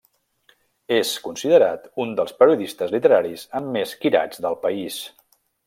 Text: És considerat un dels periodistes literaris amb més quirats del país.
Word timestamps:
És 0.95 1.11
considerat 1.25 1.83
un 2.05 2.15
dels 2.21 2.33
periodistes 2.39 2.95
literaris 2.97 3.45
amb 3.61 3.73
més 3.77 3.95
quirats 4.03 4.43
del 4.47 4.59
país. 4.65 4.99